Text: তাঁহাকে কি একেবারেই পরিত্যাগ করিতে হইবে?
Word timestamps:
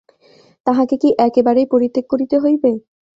তাঁহাকে 0.67 0.95
কি 1.01 1.09
একেবারেই 1.27 1.67
পরিত্যাগ 1.73 2.05
করিতে 2.11 2.35
হইবে? 2.39 2.71